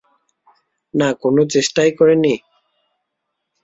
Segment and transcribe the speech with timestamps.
[0.93, 2.33] না কোনো চেষ্টাই করে নি?